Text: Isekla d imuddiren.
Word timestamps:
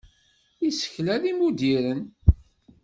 Isekla 0.67 1.15
d 1.21 1.23
imuddiren. 1.31 2.01